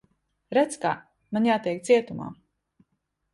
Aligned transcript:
Redz, 0.57 0.77
kā. 0.85 0.93
Man 1.37 1.45
jātiek 1.49 1.85
cietumā. 1.91 2.31